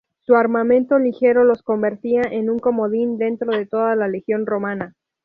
[0.25, 4.95] Su armamento ligero los convertía en un comodín dentro de toda legión romana.